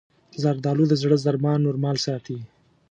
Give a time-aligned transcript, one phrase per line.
[0.41, 2.37] زردالو د زړه ضربان نورمال ساتي.